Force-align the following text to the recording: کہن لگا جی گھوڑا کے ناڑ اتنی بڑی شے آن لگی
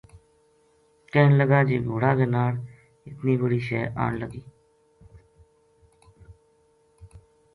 کہن 1.11 1.31
لگا 1.39 1.59
جی 1.67 1.77
گھوڑا 1.87 2.11
کے 2.17 2.25
ناڑ 2.33 2.51
اتنی 3.07 3.33
بڑی 3.41 3.59
شے 3.67 3.81
آن 4.03 4.11
لگی 4.21 4.43